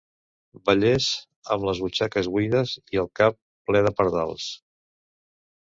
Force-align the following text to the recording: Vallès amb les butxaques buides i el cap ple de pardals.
Vallès 0.69 1.09
amb 1.57 1.67
les 1.69 1.81
butxaques 1.87 2.31
buides 2.37 2.75
i 2.97 3.03
el 3.05 3.13
cap 3.21 3.39
ple 3.71 3.87
de 3.91 3.95
pardals. 4.01 4.51